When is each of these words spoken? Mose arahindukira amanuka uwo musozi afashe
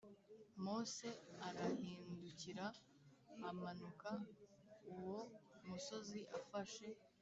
Mose 0.63 1.07
arahindukira 1.47 2.65
amanuka 3.49 4.09
uwo 4.93 5.19
musozi 5.67 6.19
afashe 6.39 6.87